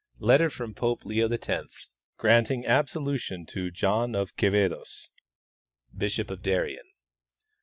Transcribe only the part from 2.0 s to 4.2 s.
granting absolution to John